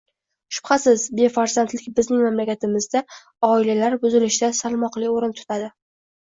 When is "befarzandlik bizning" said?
1.19-2.23